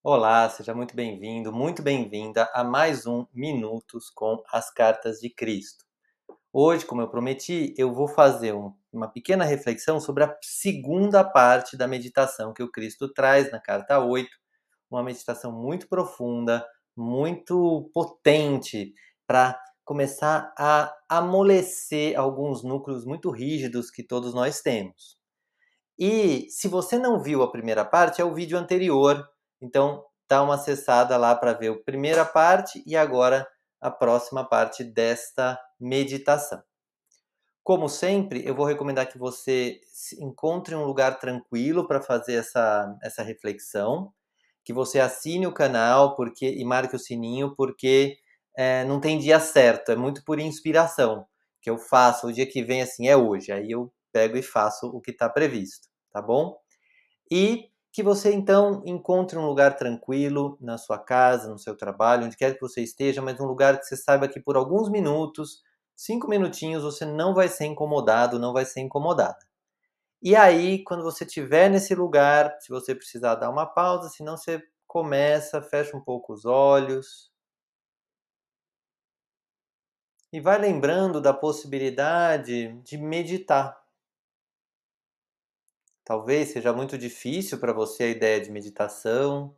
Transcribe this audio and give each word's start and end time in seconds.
Olá, 0.00 0.48
seja 0.48 0.72
muito 0.72 0.94
bem-vindo, 0.94 1.52
muito 1.52 1.82
bem-vinda 1.82 2.48
a 2.54 2.62
mais 2.62 3.04
um 3.04 3.26
Minutos 3.34 4.08
com 4.08 4.44
as 4.52 4.70
Cartas 4.70 5.18
de 5.18 5.28
Cristo. 5.28 5.84
Hoje, 6.52 6.86
como 6.86 7.02
eu 7.02 7.08
prometi, 7.08 7.74
eu 7.76 7.92
vou 7.92 8.06
fazer 8.06 8.54
um, 8.54 8.72
uma 8.92 9.08
pequena 9.08 9.44
reflexão 9.44 9.98
sobre 10.00 10.22
a 10.22 10.38
segunda 10.40 11.24
parte 11.24 11.76
da 11.76 11.88
meditação 11.88 12.54
que 12.54 12.62
o 12.62 12.70
Cristo 12.70 13.12
traz 13.12 13.50
na 13.50 13.58
carta 13.58 13.98
8, 13.98 14.30
uma 14.88 15.02
meditação 15.02 15.50
muito 15.50 15.88
profunda, 15.88 16.64
muito 16.96 17.90
potente 17.92 18.94
para 19.26 19.60
começar 19.84 20.54
a 20.56 20.96
amolecer 21.08 22.16
alguns 22.16 22.62
núcleos 22.62 23.04
muito 23.04 23.30
rígidos 23.32 23.90
que 23.90 24.04
todos 24.04 24.32
nós 24.32 24.60
temos. 24.60 25.18
E 25.98 26.46
se 26.50 26.68
você 26.68 26.96
não 26.96 27.20
viu 27.20 27.42
a 27.42 27.50
primeira 27.50 27.84
parte, 27.84 28.20
é 28.20 28.24
o 28.24 28.32
vídeo 28.32 28.56
anterior 28.56 29.28
então, 29.60 30.04
dá 30.28 30.42
uma 30.42 30.54
acessada 30.54 31.16
lá 31.16 31.34
para 31.34 31.52
ver 31.52 31.72
a 31.72 31.82
primeira 31.82 32.24
parte 32.24 32.82
e 32.86 32.96
agora 32.96 33.46
a 33.80 33.90
próxima 33.90 34.44
parte 34.44 34.84
desta 34.84 35.58
meditação. 35.80 36.62
Como 37.62 37.88
sempre, 37.88 38.46
eu 38.46 38.54
vou 38.54 38.64
recomendar 38.64 39.08
que 39.08 39.18
você 39.18 39.80
encontre 40.20 40.74
um 40.74 40.84
lugar 40.84 41.18
tranquilo 41.18 41.86
para 41.86 42.00
fazer 42.00 42.34
essa, 42.34 42.96
essa 43.02 43.22
reflexão, 43.22 44.12
que 44.64 44.72
você 44.72 45.00
assine 45.00 45.46
o 45.46 45.52
canal 45.52 46.14
porque 46.14 46.46
e 46.50 46.64
marque 46.64 46.96
o 46.96 46.98
sininho, 46.98 47.54
porque 47.56 48.16
é, 48.56 48.84
não 48.84 49.00
tem 49.00 49.18
dia 49.18 49.38
certo, 49.38 49.92
é 49.92 49.96
muito 49.96 50.24
por 50.24 50.38
inspiração 50.40 51.26
que 51.60 51.70
eu 51.70 51.78
faço. 51.78 52.26
O 52.26 52.32
dia 52.32 52.46
que 52.46 52.62
vem, 52.62 52.82
assim, 52.82 53.08
é 53.08 53.16
hoje. 53.16 53.52
Aí 53.52 53.70
eu 53.70 53.92
pego 54.12 54.36
e 54.36 54.42
faço 54.42 54.86
o 54.86 55.00
que 55.00 55.10
está 55.10 55.28
previsto, 55.28 55.88
tá 56.12 56.22
bom? 56.22 56.56
E 57.30 57.68
que 57.98 58.02
você 58.04 58.32
então 58.32 58.80
encontre 58.86 59.36
um 59.36 59.44
lugar 59.44 59.74
tranquilo 59.74 60.56
na 60.60 60.78
sua 60.78 61.00
casa, 61.00 61.50
no 61.50 61.58
seu 61.58 61.76
trabalho, 61.76 62.26
onde 62.26 62.36
quer 62.36 62.54
que 62.54 62.60
você 62.60 62.80
esteja, 62.80 63.20
mas 63.20 63.40
um 63.40 63.44
lugar 63.44 63.76
que 63.76 63.86
você 63.86 63.96
saiba 63.96 64.28
que 64.28 64.38
por 64.38 64.56
alguns 64.56 64.88
minutos, 64.88 65.64
cinco 65.96 66.28
minutinhos, 66.28 66.84
você 66.84 67.04
não 67.04 67.34
vai 67.34 67.48
ser 67.48 67.64
incomodado, 67.64 68.38
não 68.38 68.52
vai 68.52 68.64
ser 68.64 68.82
incomodada. 68.82 69.40
E 70.22 70.36
aí, 70.36 70.84
quando 70.84 71.02
você 71.02 71.24
estiver 71.24 71.68
nesse 71.68 71.92
lugar, 71.92 72.56
se 72.60 72.68
você 72.68 72.94
precisar 72.94 73.34
dar 73.34 73.50
uma 73.50 73.66
pausa, 73.66 74.08
senão 74.10 74.36
você 74.36 74.62
começa, 74.86 75.60
fecha 75.60 75.96
um 75.96 76.00
pouco 76.00 76.32
os 76.32 76.44
olhos. 76.44 77.32
E 80.32 80.40
vai 80.40 80.56
lembrando 80.56 81.20
da 81.20 81.34
possibilidade 81.34 82.74
de 82.84 82.96
meditar. 82.96 83.76
Talvez 86.08 86.52
seja 86.52 86.72
muito 86.72 86.96
difícil 86.96 87.60
para 87.60 87.70
você 87.70 88.04
a 88.04 88.08
ideia 88.08 88.40
de 88.40 88.50
meditação, 88.50 89.54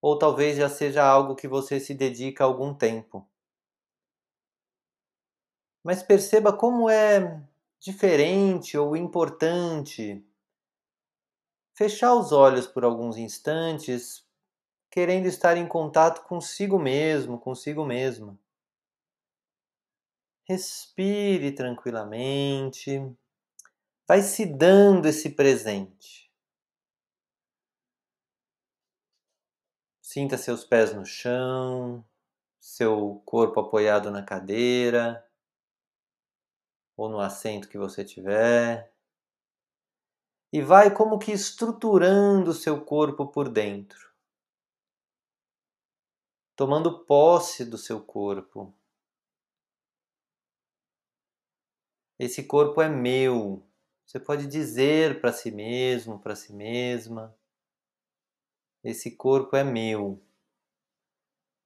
ou 0.00 0.18
talvez 0.18 0.56
já 0.56 0.66
seja 0.66 1.04
algo 1.04 1.36
que 1.36 1.46
você 1.46 1.78
se 1.78 1.92
dedica 1.92 2.42
algum 2.42 2.72
tempo. 2.72 3.28
Mas 5.84 6.02
perceba 6.02 6.56
como 6.56 6.88
é 6.88 7.38
diferente 7.78 8.78
ou 8.78 8.96
importante 8.96 10.24
fechar 11.74 12.14
os 12.14 12.32
olhos 12.32 12.66
por 12.66 12.82
alguns 12.82 13.18
instantes, 13.18 14.26
querendo 14.90 15.26
estar 15.26 15.58
em 15.58 15.68
contato 15.68 16.22
consigo 16.22 16.78
mesmo, 16.78 17.38
consigo 17.38 17.84
mesma. 17.84 18.38
Respire 20.44 21.52
tranquilamente 21.52 23.14
vai 24.08 24.22
se 24.22 24.46
dando 24.46 25.06
esse 25.06 25.28
presente. 25.28 26.32
Sinta 30.00 30.38
seus 30.38 30.64
pés 30.64 30.94
no 30.94 31.04
chão, 31.04 32.02
seu 32.58 33.22
corpo 33.26 33.60
apoiado 33.60 34.10
na 34.10 34.22
cadeira 34.22 35.22
ou 36.96 37.10
no 37.10 37.20
assento 37.20 37.68
que 37.68 37.76
você 37.76 38.02
tiver. 38.02 38.90
E 40.50 40.62
vai 40.62 40.90
como 40.96 41.18
que 41.18 41.30
estruturando 41.30 42.54
seu 42.54 42.82
corpo 42.82 43.26
por 43.26 43.50
dentro, 43.50 44.10
tomando 46.56 47.04
posse 47.04 47.66
do 47.66 47.76
seu 47.76 48.02
corpo. 48.02 48.74
Esse 52.18 52.44
corpo 52.44 52.80
é 52.80 52.88
meu, 52.88 53.67
você 54.08 54.18
pode 54.18 54.46
dizer 54.46 55.20
para 55.20 55.34
si 55.34 55.50
mesmo, 55.50 56.18
para 56.18 56.34
si 56.34 56.50
mesma: 56.50 57.36
esse 58.82 59.14
corpo 59.14 59.54
é 59.54 59.62
meu. 59.62 60.18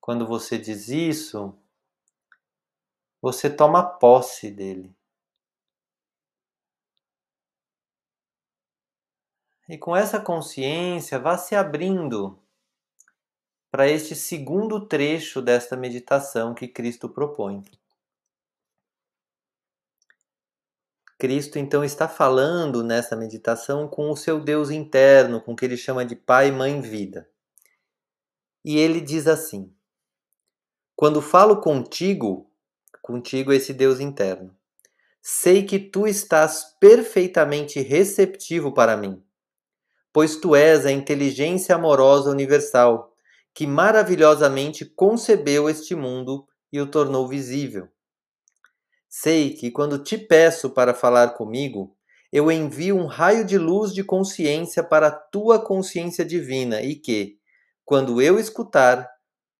Quando 0.00 0.26
você 0.26 0.56
diz 0.56 0.88
isso, 0.88 1.54
você 3.20 3.54
toma 3.54 3.84
posse 3.84 4.50
dele. 4.50 4.96
E 9.68 9.76
com 9.76 9.94
essa 9.94 10.18
consciência, 10.18 11.18
vá 11.18 11.36
se 11.36 11.54
abrindo 11.54 12.42
para 13.70 13.86
este 13.86 14.16
segundo 14.16 14.88
trecho 14.88 15.42
desta 15.42 15.76
meditação 15.76 16.54
que 16.54 16.66
Cristo 16.66 17.06
propõe. 17.06 17.62
Cristo 21.20 21.58
então 21.58 21.84
está 21.84 22.08
falando 22.08 22.82
nessa 22.82 23.14
meditação 23.14 23.86
com 23.86 24.10
o 24.10 24.16
seu 24.16 24.40
Deus 24.40 24.70
interno, 24.70 25.38
com 25.38 25.52
o 25.52 25.56
que 25.56 25.66
ele 25.66 25.76
chama 25.76 26.02
de 26.02 26.16
Pai, 26.16 26.50
Mãe, 26.50 26.80
Vida. 26.80 27.28
E 28.64 28.78
ele 28.78 29.02
diz 29.02 29.26
assim: 29.26 29.70
Quando 30.96 31.20
falo 31.20 31.60
contigo, 31.60 32.50
contigo 33.02 33.52
esse 33.52 33.74
Deus 33.74 34.00
interno, 34.00 34.56
sei 35.20 35.62
que 35.62 35.78
tu 35.78 36.06
estás 36.06 36.74
perfeitamente 36.80 37.80
receptivo 37.80 38.72
para 38.72 38.96
mim, 38.96 39.22
pois 40.14 40.36
tu 40.36 40.56
és 40.56 40.86
a 40.86 40.90
inteligência 40.90 41.74
amorosa 41.74 42.30
universal 42.30 43.14
que 43.54 43.66
maravilhosamente 43.66 44.86
concebeu 44.86 45.68
este 45.68 45.94
mundo 45.94 46.48
e 46.72 46.80
o 46.80 46.86
tornou 46.86 47.28
visível. 47.28 47.88
Sei 49.12 49.54
que 49.54 49.72
quando 49.72 49.98
te 49.98 50.16
peço 50.16 50.70
para 50.70 50.94
falar 50.94 51.30
comigo, 51.30 51.96
eu 52.32 52.48
envio 52.48 52.96
um 52.96 53.06
raio 53.06 53.44
de 53.44 53.58
luz 53.58 53.92
de 53.92 54.04
consciência 54.04 54.84
para 54.84 55.08
a 55.08 55.10
tua 55.10 55.58
consciência 55.58 56.24
divina 56.24 56.80
e 56.80 56.94
que, 56.94 57.36
quando 57.84 58.22
eu 58.22 58.38
escutar, 58.38 59.10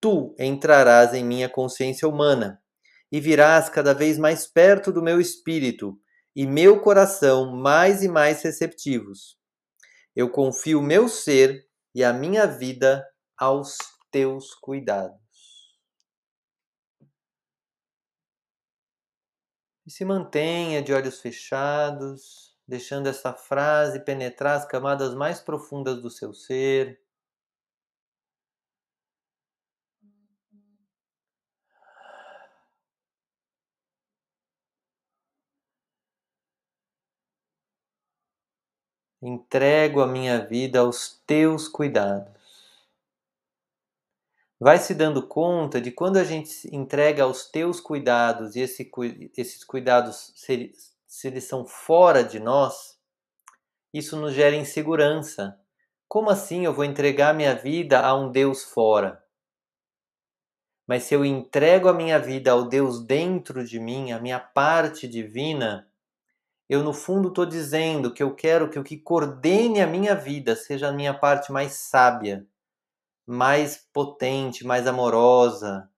tu 0.01 0.37
entrarás 0.39 1.13
em 1.15 1.25
minha 1.25 1.49
consciência 1.49 2.07
humana 2.07 2.63
e 3.11 3.21
virás 3.21 3.69
cada 3.69 3.93
vez 3.93 4.17
mais 4.17 4.47
perto 4.47 4.93
do 4.93 5.03
meu 5.03 5.21
espírito 5.21 5.99
e 6.35 6.47
meu 6.47 6.81
coração 6.81 7.51
mais 7.57 8.05
e 8.05 8.09
mais 8.09 8.41
receptivos. 8.43 9.37
Eu 10.15 10.31
confio 10.31 10.81
meu 10.81 11.09
ser 11.09 11.67
e 11.93 12.05
a 12.05 12.13
minha 12.13 12.47
vida 12.47 13.05
aos 13.37 13.77
teus 14.13 14.55
cuidados. 14.55 15.30
E 19.91 19.93
se 19.93 20.05
mantenha 20.05 20.81
de 20.81 20.93
olhos 20.93 21.21
fechados, 21.21 22.57
deixando 22.65 23.09
essa 23.09 23.33
frase 23.35 23.99
penetrar 23.99 24.57
as 24.57 24.65
camadas 24.65 25.17
mais 25.17 25.41
profundas 25.41 26.01
do 26.01 26.09
seu 26.09 26.33
ser. 26.33 27.01
Entrego 39.21 40.01
a 40.03 40.07
minha 40.07 40.47
vida 40.47 40.79
aos 40.79 41.21
teus 41.27 41.67
cuidados 41.67 42.40
vai 44.61 44.79
se 44.79 44.95
dando 44.95 45.27
conta 45.27 45.81
de 45.81 45.91
quando 45.91 46.19
a 46.19 46.25
gente 46.25 46.69
entrega 46.71 47.23
aos 47.23 47.51
teus 47.51 47.81
cuidados 47.81 48.55
e 48.55 48.61
esse, 48.61 48.91
esses 49.35 49.65
cuidados, 49.65 50.35
se, 50.37 50.73
se 51.07 51.29
eles 51.29 51.45
são 51.45 51.67
fora 51.67 52.23
de 52.23 52.39
nós, 52.39 53.01
isso 53.93 54.17
nos 54.17 54.35
gera 54.35 54.55
insegurança. 54.55 55.59
Como 56.07 56.29
assim 56.29 56.67
eu 56.67 56.75
vou 56.75 56.85
entregar 56.85 57.35
minha 57.35 57.55
vida 57.55 58.01
a 58.01 58.15
um 58.15 58.31
Deus 58.31 58.63
fora? 58.63 59.25
Mas 60.87 61.05
se 61.05 61.15
eu 61.15 61.25
entrego 61.25 61.89
a 61.89 61.95
minha 61.95 62.19
vida 62.19 62.51
ao 62.51 62.69
Deus 62.69 63.03
dentro 63.03 63.65
de 63.65 63.81
mim, 63.81 64.13
a 64.13 64.21
minha 64.21 64.41
parte 64.41 65.09
divina, 65.09 65.89
eu 66.69 66.83
no 66.83 66.93
fundo 66.93 67.29
estou 67.29 67.47
dizendo 67.47 68.13
que 68.13 68.23
eu 68.23 68.35
quero 68.35 68.69
que 68.69 68.79
o 68.79 68.85
que 68.85 68.99
coordene 68.99 69.81
a 69.81 69.87
minha 69.87 70.15
vida 70.15 70.55
seja 70.55 70.89
a 70.89 70.93
minha 70.93 71.15
parte 71.15 71.51
mais 71.51 71.73
sábia, 71.75 72.47
mais 73.31 73.77
potente, 73.93 74.67
mais 74.67 74.89
amorosa. 74.89 75.89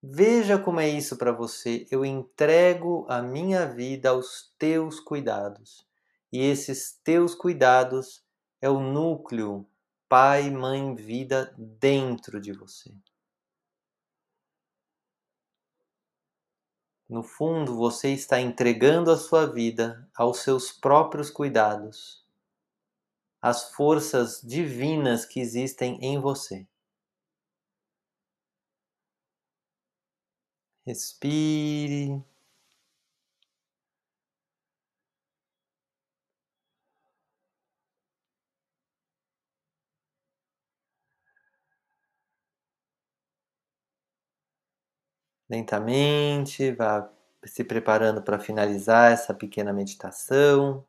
Veja 0.00 0.56
como 0.56 0.78
é 0.78 0.88
isso 0.88 1.16
para 1.16 1.32
você. 1.32 1.84
Eu 1.90 2.04
entrego 2.04 3.04
a 3.08 3.20
minha 3.20 3.66
vida 3.66 4.10
aos 4.10 4.54
teus 4.56 5.00
cuidados. 5.00 5.84
E 6.32 6.40
esses 6.40 6.92
teus 7.02 7.34
cuidados 7.34 8.24
é 8.60 8.70
o 8.70 8.78
núcleo 8.78 9.68
pai, 10.08 10.48
mãe, 10.48 10.94
vida 10.94 11.52
dentro 11.58 12.40
de 12.40 12.52
você. 12.52 12.94
No 17.08 17.24
fundo, 17.24 17.74
você 17.74 18.10
está 18.12 18.40
entregando 18.40 19.10
a 19.10 19.16
sua 19.16 19.44
vida 19.44 20.08
aos 20.14 20.38
seus 20.38 20.70
próprios 20.70 21.30
cuidados, 21.30 22.24
às 23.42 23.70
forças 23.72 24.40
divinas 24.42 25.24
que 25.24 25.40
existem 25.40 25.98
em 26.02 26.20
você. 26.20 26.66
Respire. 30.86 32.24
Lentamente, 45.48 46.72
vá 46.72 47.10
se 47.44 47.64
preparando 47.64 48.22
para 48.22 48.38
finalizar 48.38 49.12
essa 49.12 49.32
pequena 49.34 49.72
meditação. 49.72 50.84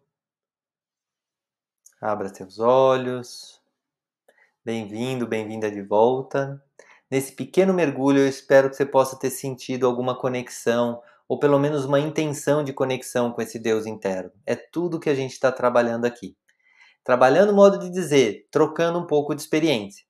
Abra 2.02 2.34
seus 2.34 2.60
olhos. 2.60 3.60
Bem-vindo, 4.64 5.28
bem-vinda 5.28 5.70
de 5.70 5.82
volta. 5.82 6.64
Nesse 7.12 7.34
pequeno 7.34 7.74
mergulho, 7.74 8.20
eu 8.20 8.28
espero 8.28 8.70
que 8.70 8.78
você 8.78 8.86
possa 8.86 9.20
ter 9.20 9.30
sentido 9.30 9.86
alguma 9.86 10.18
conexão, 10.18 11.02
ou 11.28 11.38
pelo 11.38 11.60
menos 11.60 11.84
uma 11.84 12.00
intenção 12.00 12.64
de 12.64 12.72
conexão 12.72 13.34
com 13.34 13.42
esse 13.42 13.60
Deus 13.60 13.86
interno. 13.86 14.32
É 14.46 14.56
tudo 14.56 14.98
que 14.98 15.10
a 15.10 15.14
gente 15.14 15.34
está 15.34 15.52
trabalhando 15.52 16.06
aqui. 16.06 16.38
Trabalhando, 17.04 17.54
modo 17.54 17.78
de 17.78 17.90
dizer, 17.90 18.48
trocando 18.50 18.98
um 18.98 19.06
pouco 19.06 19.36
de 19.36 19.42
experiência. 19.42 20.06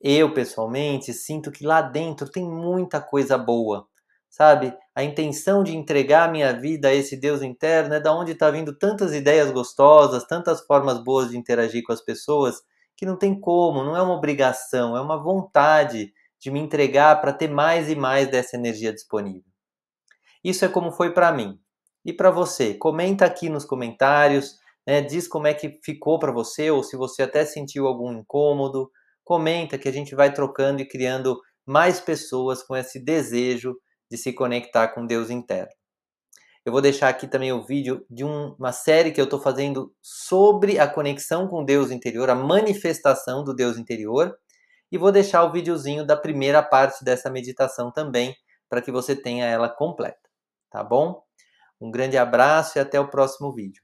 Eu, 0.00 0.32
pessoalmente, 0.32 1.12
sinto 1.12 1.52
que 1.52 1.62
lá 1.62 1.82
dentro 1.82 2.26
tem 2.26 2.42
muita 2.42 3.02
coisa 3.02 3.36
boa, 3.36 3.86
sabe? 4.32 4.74
A 4.94 5.04
intenção 5.04 5.62
de 5.62 5.76
entregar 5.76 6.28
a 6.28 6.32
minha 6.32 6.52
vida 6.52 6.88
a 6.88 6.94
esse 6.94 7.16
Deus 7.16 7.42
interno 7.42 7.94
é 7.94 8.00
da 8.00 8.12
onde 8.12 8.32
está 8.32 8.50
vindo 8.50 8.76
tantas 8.76 9.12
ideias 9.12 9.52
gostosas, 9.52 10.26
tantas 10.26 10.64
formas 10.64 11.04
boas 11.04 11.30
de 11.30 11.36
interagir 11.36 11.82
com 11.84 11.92
as 11.92 12.00
pessoas, 12.00 12.56
que 12.96 13.04
não 13.04 13.16
tem 13.16 13.38
como, 13.38 13.84
não 13.84 13.94
é 13.94 14.02
uma 14.02 14.14
obrigação, 14.14 14.96
é 14.96 15.00
uma 15.00 15.22
vontade 15.22 16.12
de 16.40 16.50
me 16.50 16.58
entregar 16.58 17.20
para 17.20 17.32
ter 17.32 17.48
mais 17.48 17.90
e 17.90 17.94
mais 17.94 18.28
dessa 18.28 18.56
energia 18.56 18.92
disponível. 18.92 19.44
Isso 20.42 20.64
é 20.64 20.68
como 20.68 20.90
foi 20.90 21.12
para 21.12 21.30
mim. 21.30 21.60
E 22.04 22.12
para 22.12 22.30
você? 22.30 22.74
Comenta 22.74 23.24
aqui 23.24 23.48
nos 23.50 23.64
comentários, 23.64 24.56
né? 24.84 25.02
diz 25.02 25.28
como 25.28 25.46
é 25.46 25.54
que 25.54 25.78
ficou 25.84 26.18
para 26.18 26.32
você, 26.32 26.70
ou 26.70 26.82
se 26.82 26.96
você 26.96 27.22
até 27.22 27.44
sentiu 27.44 27.86
algum 27.86 28.10
incômodo 28.12 28.90
comenta 29.24 29.78
que 29.78 29.88
a 29.88 29.92
gente 29.92 30.14
vai 30.14 30.32
trocando 30.32 30.82
e 30.82 30.88
criando 30.88 31.40
mais 31.64 32.00
pessoas 32.00 32.62
com 32.62 32.76
esse 32.76 32.98
desejo 32.98 33.76
de 34.12 34.18
se 34.18 34.30
conectar 34.30 34.88
com 34.88 35.06
Deus 35.06 35.30
interno. 35.30 35.72
Eu 36.66 36.70
vou 36.70 36.82
deixar 36.82 37.08
aqui 37.08 37.26
também 37.26 37.50
o 37.50 37.64
vídeo 37.64 38.04
de 38.10 38.22
um, 38.24 38.54
uma 38.58 38.72
série 38.72 39.10
que 39.10 39.18
eu 39.18 39.24
estou 39.24 39.40
fazendo 39.40 39.90
sobre 40.02 40.78
a 40.78 40.86
conexão 40.86 41.48
com 41.48 41.64
Deus 41.64 41.90
interior, 41.90 42.28
a 42.28 42.34
manifestação 42.34 43.42
do 43.42 43.54
Deus 43.54 43.78
interior, 43.78 44.36
e 44.92 44.98
vou 44.98 45.10
deixar 45.10 45.44
o 45.44 45.50
videozinho 45.50 46.06
da 46.06 46.14
primeira 46.14 46.62
parte 46.62 47.02
dessa 47.02 47.30
meditação 47.30 47.90
também, 47.90 48.36
para 48.68 48.82
que 48.82 48.92
você 48.92 49.16
tenha 49.16 49.46
ela 49.46 49.68
completa, 49.70 50.28
tá 50.70 50.84
bom? 50.84 51.22
Um 51.80 51.90
grande 51.90 52.18
abraço 52.18 52.76
e 52.76 52.80
até 52.82 53.00
o 53.00 53.08
próximo 53.08 53.50
vídeo. 53.54 53.81